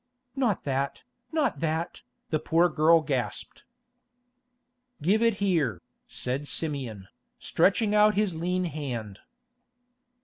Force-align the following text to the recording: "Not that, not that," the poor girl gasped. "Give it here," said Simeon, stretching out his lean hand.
"Not 0.35 0.63
that, 0.63 1.03
not 1.31 1.59
that," 1.59 2.01
the 2.31 2.39
poor 2.39 2.69
girl 2.69 3.01
gasped. 3.01 3.61
"Give 4.99 5.21
it 5.21 5.35
here," 5.35 5.79
said 6.07 6.47
Simeon, 6.47 7.07
stretching 7.37 7.93
out 7.93 8.15
his 8.15 8.33
lean 8.33 8.65
hand. 8.65 9.19